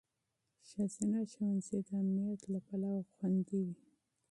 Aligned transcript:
ښځینه 0.67 1.19
ښوونځي 1.31 1.79
د 1.87 1.89
امنیت 2.01 2.41
له 2.53 2.59
پلوه 2.67 2.99
خوندي 3.13 3.59
وي. 3.67 3.77